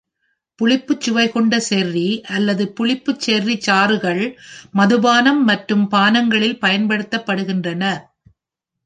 புளிப்புச் 0.59 1.01
சுவை 1.01 1.25
கொண்ட 1.29 1.57
செர்ரி 1.69 2.05
அல்லது 2.27 2.63
புளிப்பு 2.73 3.11
செர்ரி 3.25 3.55
சாறுகள் 3.59 4.23
மதுபானம் 4.73 5.43
மற்றும் 5.43 5.85
பானங்களில் 5.91 6.61
பயன்படுத்தப்படுகின்றன. 6.61 7.83